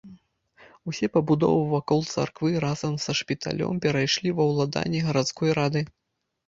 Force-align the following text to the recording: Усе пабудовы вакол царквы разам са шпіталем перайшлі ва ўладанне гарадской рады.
Усе 0.91 1.09
пабудовы 1.17 1.59
вакол 1.73 2.01
царквы 2.13 2.49
разам 2.65 2.93
са 3.05 3.11
шпіталем 3.21 3.73
перайшлі 3.85 4.29
ва 4.43 4.53
ўладанне 4.55 4.99
гарадской 5.11 5.49
рады. 5.63 5.81